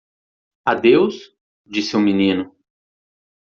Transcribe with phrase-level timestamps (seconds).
[0.65, 1.19] "Adeus?"
[1.63, 2.55] disse o menino.